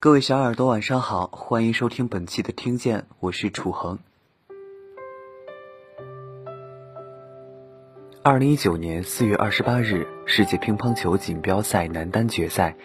[0.00, 3.98] 各位小耳朵，晚上好，欢迎收听本期的听见，我是楚恒。
[8.22, 12.76] 二零一九年四月二十八日，世界乒乓球锦标赛男单决赛，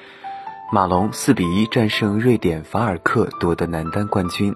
[0.71, 4.55] 马龙四比一战胜瑞典法尔克，夺得男单冠军，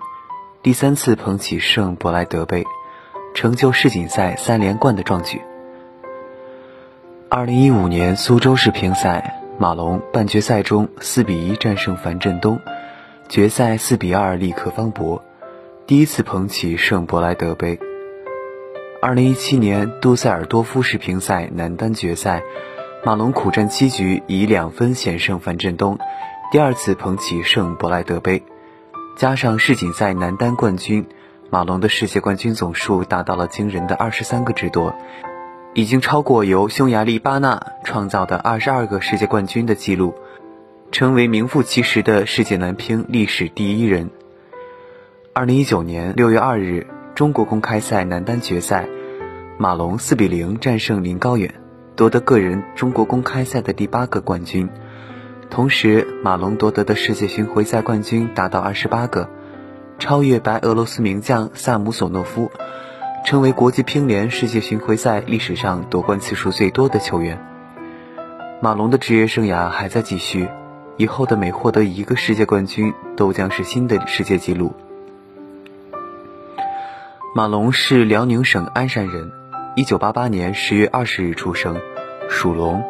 [0.64, 2.66] 第三次捧起圣伯莱德杯，
[3.36, 5.44] 成就世锦赛三连冠的壮举。
[7.30, 9.44] 二零一五年苏州世乒赛。
[9.60, 12.60] 马龙半决赛中四比一战胜樊振东，
[13.28, 15.24] 决赛四比二力克方博，
[15.88, 17.80] 第一次捧起圣伯莱德杯。
[19.02, 22.44] 二零一七年杜塞尔多夫世乒赛男单决赛，
[23.04, 25.98] 马龙苦战七局以两分险胜樊振东，
[26.52, 28.44] 第二次捧起圣伯莱德杯。
[29.18, 31.08] 加上世锦赛男单冠军，
[31.50, 34.94] 马龙的世界冠军总数达到了惊人的二十三个之多。
[35.78, 40.16] 已经超过由匈牙利巴纳创造的二十二个世界冠军的记录，
[40.92, 44.10] 成为名副其实的世界男乒历史第一人。
[45.34, 48.90] 二零一九年六月二日，中国公开赛男单决赛，
[49.60, 51.54] 马龙四比零战胜林高远，
[51.96, 54.68] 夺得个人中国公开赛的第八个冠军。
[55.52, 59.30] 同时，马龙夺得的世界巡回赛冠军达到二十八个，
[60.00, 62.50] 超越白俄罗斯名将萨姆索诺夫。
[63.26, 67.44] 成为国际乒联世界巡回赛历史上夺冠次数最多的球员。
[68.62, 70.48] 马龙的职业生涯还在继续，
[70.96, 74.74] 以后的每获得一个世界冠军都将是新的世界纪录。
[77.36, 79.32] 马龙是辽宁省鞍山人，
[79.76, 81.78] 一九八八年十月二十日出生，
[82.30, 82.82] 属龙。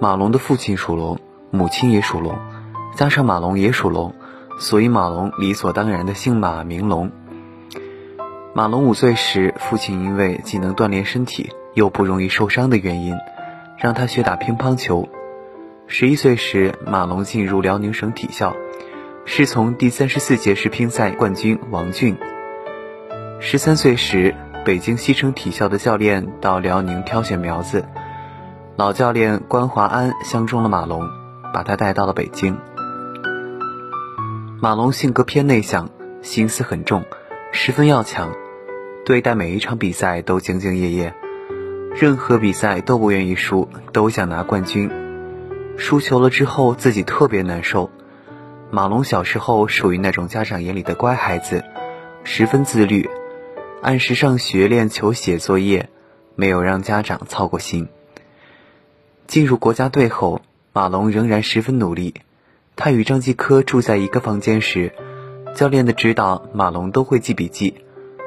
[0.00, 1.20] 马龙的父亲属龙，
[1.50, 2.38] 母亲也属龙，
[2.96, 4.14] 加上马龙也属龙，
[4.58, 7.12] 所以马龙理所当然的姓马名龙。
[8.58, 13.14] 马龙五岁时，父亲因为既能锻炼身体又不容易受伤的原因，
[13.76, 15.08] 让他学打乒乓球。
[15.86, 18.56] 十一岁时，马龙进入辽宁省体校，
[19.24, 22.16] 师从第三十四届世乒赛冠军王俊。
[23.38, 27.84] 十三岁时，北京西城体校的教练到辽宁挑选苗子，
[28.74, 31.08] 老教练关华安相中了马龙，
[31.54, 32.58] 把他带到了北京。
[34.60, 35.90] 马龙性格偏内向，
[36.22, 37.04] 心思很重，
[37.52, 38.28] 十分要强。
[39.08, 41.14] 对待每一场比赛都兢兢业业，
[41.94, 44.90] 任何比赛都不愿意输，都想拿冠军。
[45.78, 47.90] 输球了之后自己特别难受。
[48.70, 51.64] 马龙小时候属于那种家长眼里的乖孩子，
[52.22, 53.08] 十分自律，
[53.80, 55.88] 按时上学、练球、写作业，
[56.34, 57.88] 没有让家长操过心。
[59.26, 60.42] 进入国家队后，
[60.74, 62.12] 马龙仍然十分努力。
[62.76, 64.92] 他与张继科住在一个房间时，
[65.54, 67.72] 教练的指导，马龙都会记笔记。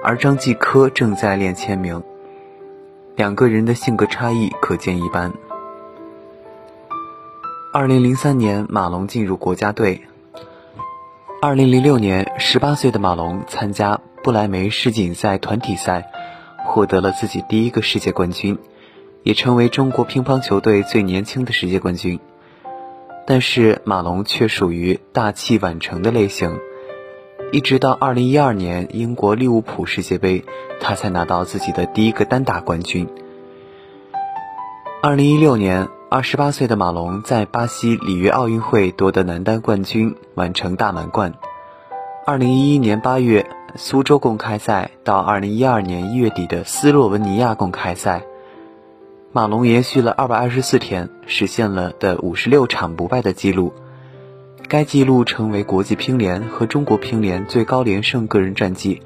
[0.03, 2.01] 而张继科正在练签名，
[3.15, 5.31] 两个人的性格差异可见一斑。
[7.71, 10.01] 二零零三年，马龙进入国家队。
[11.39, 16.11] 二零零六年，十八岁的马龙参加不来梅世锦赛团体赛，
[16.65, 18.57] 获得了自己第一个世界冠军，
[19.21, 22.19] 也成为中国乒乓球队最年轻的世界冠军。
[23.27, 26.59] 但是，马龙却属于大器晚成的类型。
[27.51, 30.45] 一直到二零一二年英国利物浦世界杯，
[30.79, 33.09] 他才拿到自己的第一个单打冠军。
[35.03, 41.33] 二零一六年，二十八岁的马龙在巴西里约奥运会夺得男单冠军，完成大满贯。
[42.25, 43.45] 二零一一年八月
[43.75, 48.23] 苏州公开赛到二零一二年一月底的斯洛文尼亚公开赛，
[49.33, 53.73] 马龙延续了二百二十四天，实现了的五十六场不败的记录。
[54.71, 59.01] 该纪录成为国际乒联和中国乒联最高连胜个人战绩，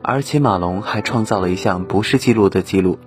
[0.00, 3.00] 而且马龙还创造了一项不是纪录的记录，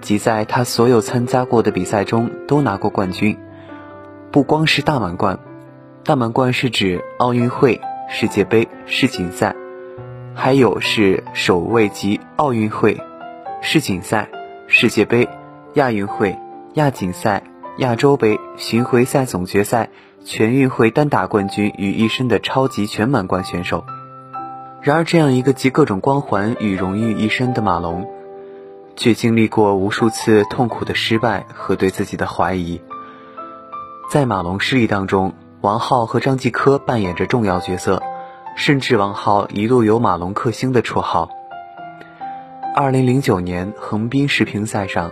[0.00, 3.38] 即在他所有参加过的比赛中都拿过冠军。
[4.32, 5.38] 不光是大满贯，
[6.02, 9.54] 大满贯是指奥运会、世界杯、世锦赛，
[10.34, 13.00] 还有是首位及奥运会、
[13.62, 14.28] 世锦赛、
[14.66, 15.28] 世界杯、
[15.74, 16.36] 亚运会、
[16.74, 17.44] 亚锦赛、
[17.76, 19.88] 亚洲杯、巡回赛总决赛。
[20.24, 23.84] 全运会单打冠军于一身的超级全满贯选手。
[24.82, 28.06] 然而，这样一个集各种光环与荣誉一身的马龙，
[28.96, 32.80] 却经历过无数次痛苦的失败和对自己的怀疑。
[34.10, 38.02] 在马龙失利当中，王浩和张继科扮演着重要角色，
[38.56, 41.28] 甚至王浩一度有“马龙克星”的绰号。
[42.76, 45.10] 二零零九年横滨世乒赛上。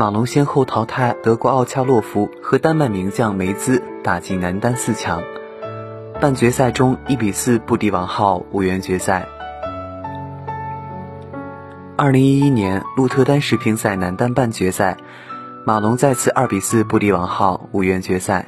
[0.00, 5.22] 马龙先后淘汰德国奥恰洛夫和丹麦名将梅兹，打进男单四强。
[6.18, 9.28] 半决赛中一比四不敌王浩，无缘决赛。
[11.98, 14.96] 二零一一年鹿特丹世乒赛男单半决赛，
[15.66, 18.46] 马龙再次二比四不敌王浩，无缘决赛。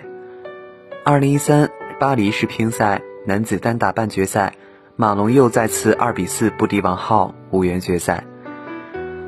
[1.05, 1.69] 二零一三
[2.01, 4.55] 巴黎世乒赛男子单打半决赛，
[4.97, 8.25] 马龙又再次二比四不敌王浩，无缘决赛。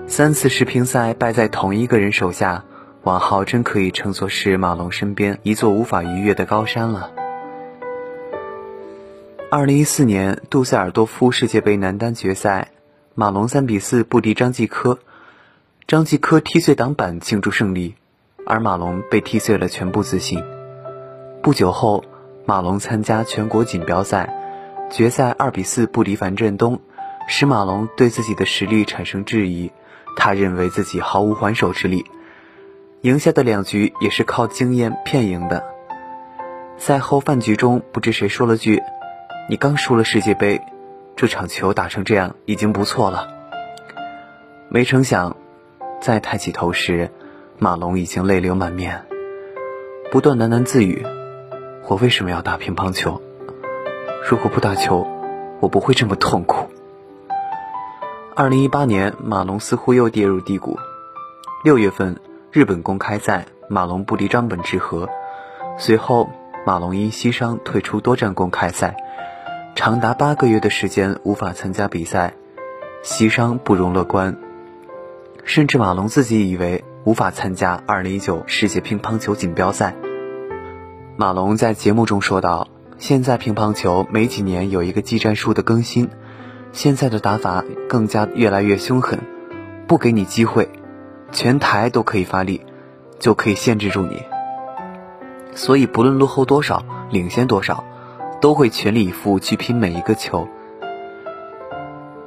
[0.06, 2.64] 三次世乒赛败在同一个人手下，
[3.02, 7.10] 王浩真可以称作是马龙身边一座无法逾越的高山了。
[9.50, 12.68] 二零一四年杜塞尔多夫世界杯男单决赛，
[13.14, 14.98] 马龙三比四不敌张继科，
[15.86, 17.94] 张继科踢碎挡板庆祝胜利，
[18.46, 20.40] 而马龙被踢碎了全部自信。
[21.42, 22.04] 不久后，
[22.44, 24.32] 马龙参加全国锦标赛，
[24.90, 26.80] 决赛二比四不敌樊振东，
[27.26, 29.72] 使马龙对自己的实力产生质疑。
[30.16, 32.04] 他认为自己毫无还手之力，
[33.02, 35.64] 赢下的两局也是靠经验骗赢的。
[36.76, 38.82] 赛后饭局中，不知谁说了句
[39.48, 40.60] ：“你刚输了世界杯，
[41.14, 43.28] 这场球打成这样已经不错了。”
[44.68, 45.36] 没成想，
[46.00, 47.10] 再抬起头时，
[47.58, 49.04] 马龙已经泪流满面，
[50.10, 51.06] 不断喃喃自语。
[51.86, 53.20] 我为什么要打乒乓球？
[54.28, 55.06] 如果不打球，
[55.60, 56.63] 我不会这么痛苦。
[58.36, 60.76] 二零一八年，马龙似乎又跌入低谷。
[61.62, 62.18] 六月份，
[62.50, 65.08] 日本公开赛，马龙不敌张本智和。
[65.78, 66.28] 随后，
[66.66, 68.96] 马龙因膝伤退出多站公开赛，
[69.76, 72.34] 长达八个月的时间无法参加比赛。
[73.04, 74.36] 膝伤不容乐观，
[75.44, 79.94] 甚至马龙自己以为无法参加二零一九世界乒乓球锦标赛。
[81.16, 82.66] 马龙在节目中说道
[82.98, 86.10] ：“现在乒乓球每几年有一个技战术的更新，
[86.74, 89.20] 现在的打法更加越来越凶狠，
[89.86, 90.68] 不给你机会，
[91.30, 92.60] 全台都可以发力，
[93.20, 94.24] 就可以限制住你。
[95.54, 97.84] 所以不论落后多少，领先多少，
[98.40, 100.48] 都会全力以赴去拼每一个球。”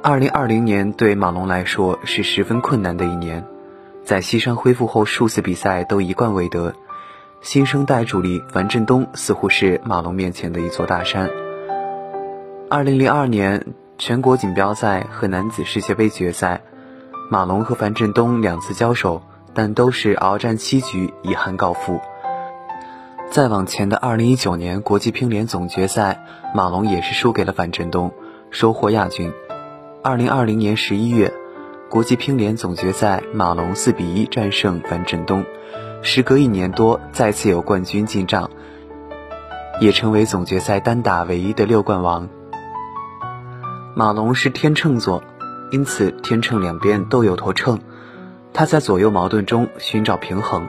[0.02, 3.44] 二零二零年对马龙来说是十分困难的一年，
[4.02, 6.72] 在西山恢复后，数次比赛都一冠未得。
[7.42, 11.28] 新生代主力樊振东似乎是马龙面前的一座大山。
[12.70, 16.62] 二零零二年全国锦标赛和男子世界杯决赛，
[17.30, 19.22] 马龙和樊振东两次交手，
[19.54, 22.00] 但都是鏖战七局，遗憾告负。
[23.28, 26.24] 再往前的二零一九年国际乒联总决赛，
[26.54, 28.12] 马龙也是输给了樊振东，
[28.52, 29.32] 收获亚军。
[30.04, 31.34] 二零二零年十一月，
[31.90, 35.44] 国际乒联总决赛，马龙四比一战胜樊振东。
[36.02, 38.48] 时隔一年多，再次有冠军进账，
[39.80, 42.28] 也成为总决赛单打唯一的六冠王。
[43.98, 45.24] 马龙是天秤座，
[45.72, 47.80] 因此天秤两边都有头秤，
[48.52, 50.68] 他在左右矛盾中寻找平衡。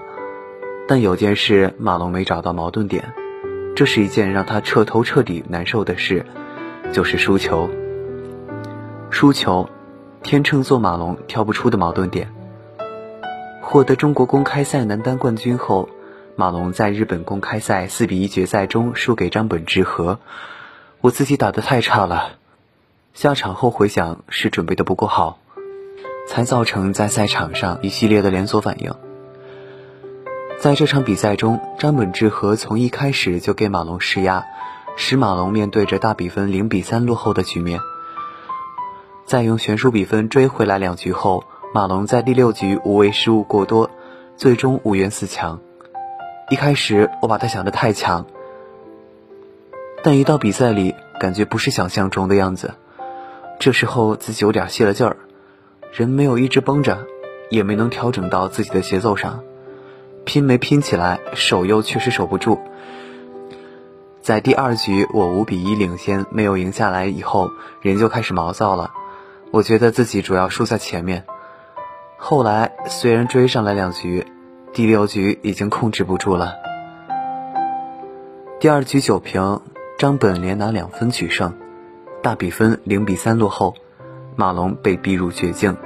[0.87, 3.13] 但有件事马龙没找到矛盾点，
[3.75, 6.25] 这是一件让他彻头彻底难受的事，
[6.91, 7.69] 就是输球。
[9.11, 9.69] 输球，
[10.23, 12.33] 天秤座马龙挑不出的矛盾点。
[13.61, 15.87] 获得中国公开赛男单冠军后，
[16.35, 20.17] 马龙在日本公开赛四比一决赛中输给张本智和。
[21.01, 22.38] 我自己打得太差了，
[23.13, 25.39] 下场后回想是准备的不够好，
[26.27, 28.93] 才造成在赛场上一系列的连锁反应。
[30.59, 34.45] 在这场比赛中，张本智和从一开始就给马龙施压，
[34.95, 37.79] 使马龙面对着大比分零比三落后的局面。
[39.25, 41.43] 在用悬殊比分追回来两局后。
[41.71, 43.91] 马龙在第六局无谓失误过多，
[44.37, 45.59] 最终无缘四强。
[46.49, 48.25] 一开始我把他想的太强，
[50.03, 52.73] 但一到比赛里，感觉不是想象中的样子。
[53.59, 55.17] 这时候自己有点泄了劲儿，
[55.91, 57.05] 人没有一直绷着，
[57.49, 59.43] 也没能调整到自己的节奏上，
[60.23, 62.57] 拼没拼起来，守又确实守不住。
[64.21, 67.51] 在第二局我五比一领先，没有赢下来以后，
[67.81, 68.91] 人就开始毛躁了。
[69.51, 71.25] 我觉得自己主要输在前面。
[72.17, 74.25] 后来虽然追上来两局，
[74.71, 76.53] 第六局已经控制不住了。
[78.61, 79.61] 第二局九平，
[79.97, 81.53] 张本连拿两分取胜，
[82.21, 83.75] 大比分零比三落后，
[84.35, 85.77] 马龙被逼入绝境。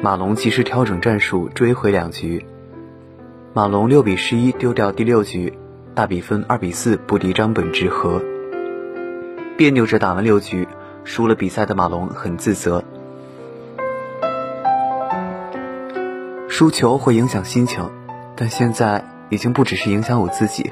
[0.00, 2.46] 马龙及时调整战术，追回两局。
[3.52, 5.52] 马龙六比十一丢掉第六局，
[5.92, 8.22] 大比分二比四不敌张本智和。
[9.56, 10.68] 别扭着打完六局，
[11.02, 12.84] 输了比赛的马龙很自责。
[16.48, 17.90] 输球会影响心情，
[18.36, 20.70] 但现在已经不只是影响我自己，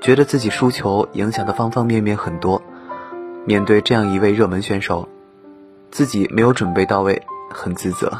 [0.00, 2.60] 觉得自己输球影响的方方面面很多。
[3.44, 5.08] 面对这样一位热门选手，
[5.90, 8.12] 自己没有准备到位，很自责。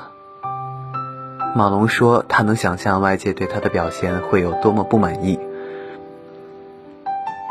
[1.55, 5.39] 马龙说，他能想象外界对他的表现会有多么不满意，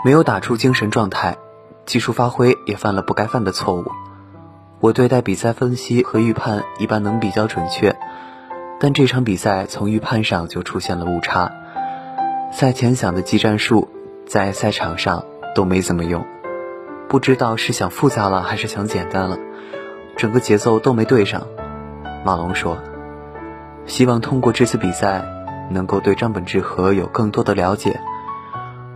[0.05, 1.37] 没有打出精神状态，
[1.85, 3.91] 技术发挥也犯了不该犯的错误。
[4.79, 7.95] 我对待比赛分析和预判一般能比较准确。
[8.79, 11.51] 但这场比赛从预判上就出现了误差，
[12.51, 13.89] 赛前想的技战术，
[14.27, 16.23] 在赛场上都没怎么用。
[17.09, 19.37] 不知道是想复杂了还是想简单了，
[20.17, 21.47] 整个节奏都没对上。
[22.25, 22.77] 马龙说
[23.87, 25.23] ：“希望通过这次比赛，
[25.71, 28.01] 能够对张本智和有更多的了解。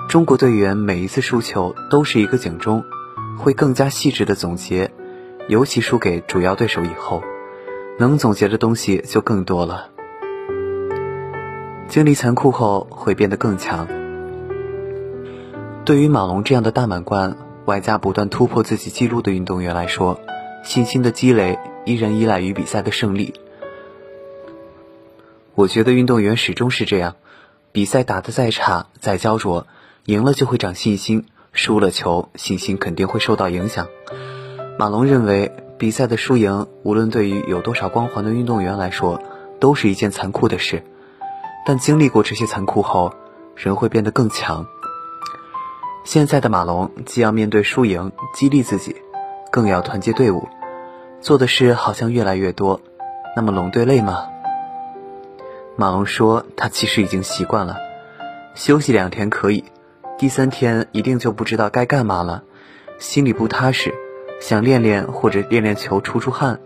[0.09, 2.83] 中国队员每一次输球都是一个警钟，
[3.37, 4.91] 会更加细致的总结，
[5.47, 7.23] 尤其输给主要对手以后，
[7.97, 9.87] 能总结的东西就更多了。
[11.87, 13.87] 经历残酷后会变得更强。
[15.85, 17.37] 对于马龙这样的大满贯。”
[17.71, 20.19] 外加不断突破自己记录的运动员来说，
[20.61, 23.33] 信心的积累依然依赖于比赛的胜利。
[25.55, 27.15] 我觉得运动员始终是这样，
[27.71, 29.67] 比赛打得再差再焦灼，
[30.03, 33.87] 赢了就会长信心，输了球信心肯定会受到影响。
[34.77, 39.21] 马龙认为，比赛的输赢无论对于有多少光环的运动员来说，
[39.61, 40.83] 都是一件残酷的事，
[41.65, 43.13] 但经历过这些残酷后，
[43.55, 44.67] 人会变得更强。
[46.03, 48.95] 现在的马龙既要面对输赢激励自己，
[49.51, 50.47] 更要团结队伍，
[51.21, 52.81] 做的事好像越来越多。
[53.35, 54.25] 那么龙队累吗？
[55.75, 57.77] 马龙说他其实已经习惯了，
[58.55, 59.63] 休息两天可以，
[60.17, 62.43] 第三天一定就不知道该干嘛了，
[62.97, 63.93] 心里不踏实，
[64.39, 66.59] 想练练或者练练球出出汗。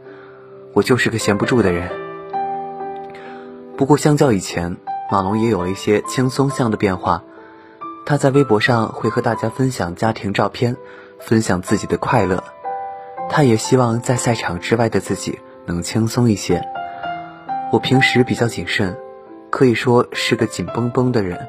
[0.73, 1.91] 我就是个闲不住的人。
[3.77, 4.77] 不过相较以前，
[5.11, 7.23] 马龙也有了一些轻松向的变化。
[8.05, 10.77] 他在微博上会和大家分享家庭照片，
[11.19, 12.43] 分享自己的快乐。
[13.29, 16.61] 他也希望在赛场之外的自己能轻松一些。
[17.71, 18.95] 我平时比较谨慎，
[19.49, 21.47] 可以说是个紧绷绷的人。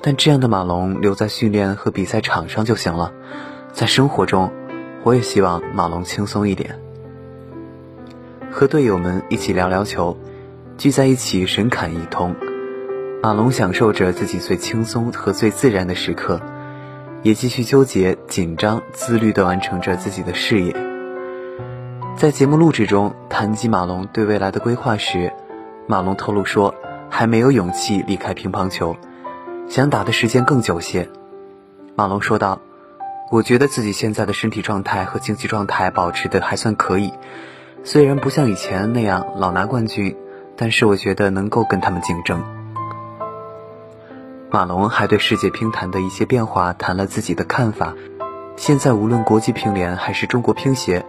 [0.00, 3.12] 但这样的马龙留在训练和比赛场上就行了。
[3.70, 4.50] 在生活中，
[5.02, 6.80] 我也希望马龙轻松一点，
[8.50, 10.16] 和队友们一起聊聊球，
[10.78, 12.34] 聚在一起神侃一通。
[13.22, 16.40] 马龙享受着自己最轻松和最自然的时刻，
[17.22, 20.74] 也继续纠结、紧张、自律地完成着自己的事业。
[22.16, 25.30] 在节目录制中谈及马龙对未来的规划时，
[25.86, 26.74] 马龙透露说
[27.10, 28.96] 还没有勇气离开乒乓球，
[29.68, 31.06] 想打的时间更久些。
[31.94, 32.62] 马龙说道
[33.30, 37.12] ：“我觉得自己现在的身体状态和竞技状态保持的还算可以，
[37.84, 40.16] 虽然不像以前那样老拿冠军，
[40.56, 42.42] 但是我觉得能够跟他们竞争。”
[44.52, 47.94] 马龙还对世界乒坛的一些变化谈了自己的看法。
[48.56, 51.06] 现在无论国际乒联还是中国乒协，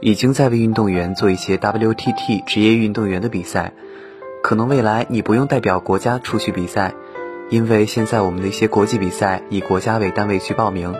[0.00, 3.74] 已经在为运动员做一些 WTT 职业运动员的比赛。
[4.42, 6.94] 可能未来你不用代表国家出去比赛，
[7.50, 10.94] 因为现在我们的一些国际比赛以国家为单位去报名。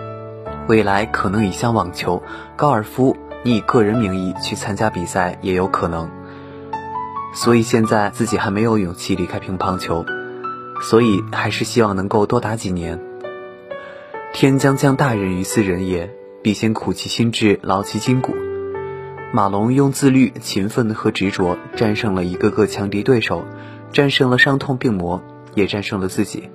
[0.69, 2.23] 未来可能以像网球、
[2.57, 6.11] 高尔夫，你以个人名义去参加比赛也有可能。
[7.35, 10.05] 所以现在自己还没有勇气离开乒乓球。
[10.83, 13.01] 所以还是希望能够多打几年。
[14.35, 16.11] 天将降大任于斯人也，
[16.43, 18.35] 必先苦其心志，劳其筋骨。
[19.33, 23.47] 马龙用自律、勤奋和执着战胜了一个个强敌对手，
[23.93, 25.23] 战胜了伤痛病魔，
[25.55, 26.51] 也战胜了自己。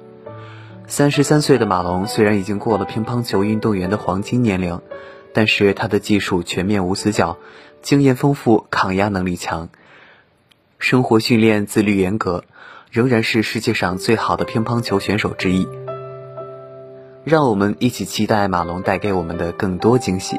[0.86, 4.82] 三十三岁的马龙虽然已经过了乒乓球运动员的黄金年龄，
[5.34, 7.38] 但是他的技术全面无死角，
[7.82, 9.70] 经验丰富，抗压能力强，
[10.80, 12.44] 生活训练自律严格。
[12.90, 15.68] 仍然是世界上最好的乒乓球选手之一。
[17.24, 20.38] 让我们一起期待马龙带给我们的更多惊喜。